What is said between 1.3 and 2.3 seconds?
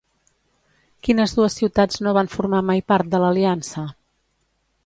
dues ciutats no